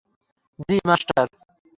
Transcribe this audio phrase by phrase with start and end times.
[0.67, 1.27] জি, master.